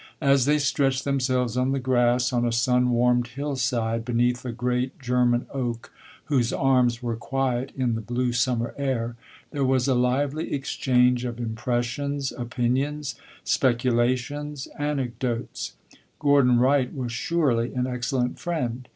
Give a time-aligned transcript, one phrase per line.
[0.23, 4.51] As they stretched themselves on the grass on a sun warmed hill side, beneath a
[4.51, 5.91] great German oak
[6.25, 9.15] whose arms were quiet in the blue summer air,
[9.51, 15.73] there was a lively exchange of impressions, opinions, speculations, anecdotes.
[16.17, 18.87] Gordon Wright was surely an excellent friend.